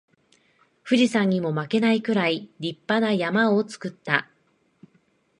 [0.83, 4.27] 富士山にも負けないくらい立派な山を作った